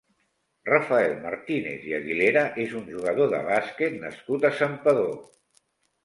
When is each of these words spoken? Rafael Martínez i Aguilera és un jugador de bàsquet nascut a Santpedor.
Rafael 0.67 1.11
Martínez 1.25 1.83
i 1.89 1.91
Aguilera 1.97 2.41
és 2.63 2.73
un 2.79 2.87
jugador 2.93 3.29
de 3.33 3.41
bàsquet 3.49 3.99
nascut 4.05 4.49
a 4.49 4.51
Santpedor. 4.61 5.13